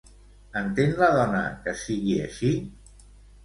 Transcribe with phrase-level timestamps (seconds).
[0.61, 2.53] Entén la dona que sigui així?